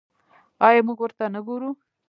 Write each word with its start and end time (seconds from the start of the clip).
آیا 0.67 0.81
موږ 0.87 0.99
ورته 1.01 1.25
نه 1.33 1.39
ګورو؟ 1.47 1.69